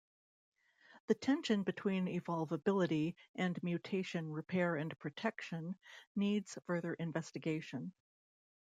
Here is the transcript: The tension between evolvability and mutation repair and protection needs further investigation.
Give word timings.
The 1.05 1.13
tension 1.13 1.61
between 1.61 2.07
evolvability 2.07 3.13
and 3.35 3.61
mutation 3.61 4.31
repair 4.33 4.75
and 4.75 4.97
protection 4.97 5.75
needs 6.15 6.57
further 6.65 6.95
investigation. 6.95 7.93